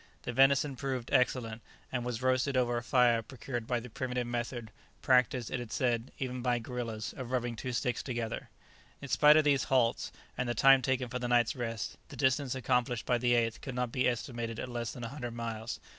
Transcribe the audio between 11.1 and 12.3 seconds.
the night's rest, the